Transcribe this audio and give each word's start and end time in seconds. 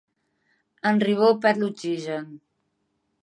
En 0.91 1.01
Ribó 1.03 1.29
perd 1.45 1.61
l'oxigen. 1.65 2.25